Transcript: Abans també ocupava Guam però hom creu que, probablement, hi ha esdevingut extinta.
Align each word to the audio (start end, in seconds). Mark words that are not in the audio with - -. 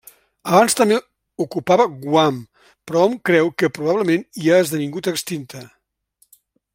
Abans 0.51 0.75
també 0.77 0.95
ocupava 1.45 1.85
Guam 2.07 2.39
però 2.91 3.03
hom 3.05 3.13
creu 3.31 3.53
que, 3.61 3.71
probablement, 3.79 4.27
hi 4.43 4.51
ha 4.55 4.61
esdevingut 4.65 5.11
extinta. 5.17 5.63